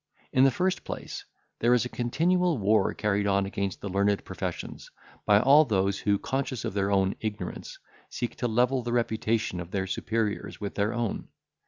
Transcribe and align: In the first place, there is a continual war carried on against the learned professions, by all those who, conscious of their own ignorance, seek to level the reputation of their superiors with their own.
In 0.33 0.45
the 0.45 0.49
first 0.49 0.83
place, 0.83 1.25
there 1.59 1.75
is 1.75 1.85
a 1.85 1.87
continual 1.87 2.57
war 2.57 2.91
carried 2.95 3.27
on 3.27 3.45
against 3.45 3.81
the 3.81 3.87
learned 3.87 4.25
professions, 4.25 4.89
by 5.27 5.39
all 5.39 5.63
those 5.63 5.99
who, 5.99 6.17
conscious 6.17 6.65
of 6.65 6.73
their 6.73 6.89
own 6.91 7.13
ignorance, 7.19 7.77
seek 8.09 8.35
to 8.37 8.47
level 8.47 8.81
the 8.81 8.93
reputation 8.93 9.59
of 9.59 9.69
their 9.69 9.85
superiors 9.85 10.59
with 10.59 10.73
their 10.73 10.91
own. 10.91 11.27